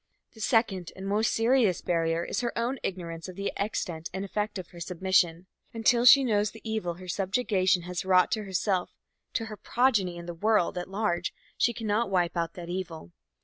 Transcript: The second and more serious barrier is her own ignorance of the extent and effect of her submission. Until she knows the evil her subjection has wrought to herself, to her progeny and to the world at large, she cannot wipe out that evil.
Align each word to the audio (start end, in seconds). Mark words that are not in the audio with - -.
The 0.33 0.41
second 0.41 0.91
and 0.95 1.07
more 1.07 1.21
serious 1.21 1.83
barrier 1.83 2.23
is 2.23 2.41
her 2.41 2.57
own 2.57 2.79
ignorance 2.81 3.27
of 3.27 3.35
the 3.35 3.51
extent 3.55 4.09
and 4.11 4.25
effect 4.25 4.57
of 4.57 4.69
her 4.69 4.79
submission. 4.79 5.45
Until 5.75 6.05
she 6.05 6.23
knows 6.23 6.49
the 6.49 6.61
evil 6.67 6.95
her 6.95 7.07
subjection 7.07 7.83
has 7.83 8.03
wrought 8.03 8.31
to 8.31 8.43
herself, 8.45 8.89
to 9.33 9.45
her 9.45 9.57
progeny 9.57 10.17
and 10.17 10.25
to 10.27 10.33
the 10.33 10.39
world 10.39 10.75
at 10.79 10.89
large, 10.89 11.35
she 11.55 11.71
cannot 11.71 12.09
wipe 12.09 12.35
out 12.35 12.55
that 12.55 12.67
evil. 12.67 13.11